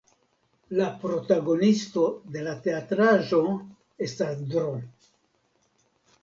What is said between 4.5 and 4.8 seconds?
Dro.